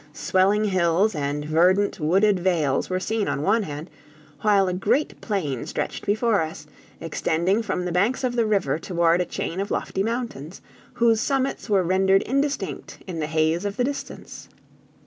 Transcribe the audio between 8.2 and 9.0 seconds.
of the river